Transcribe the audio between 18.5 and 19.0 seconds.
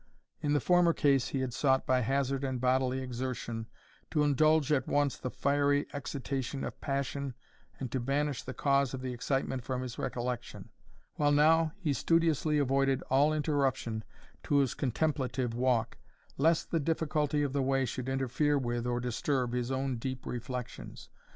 with, or